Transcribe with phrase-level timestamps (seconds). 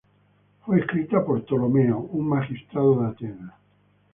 [0.65, 3.53] Fue escrita por Ptolomeo, un magistrado de Atenas.